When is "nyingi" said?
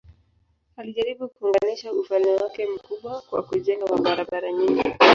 4.51-4.83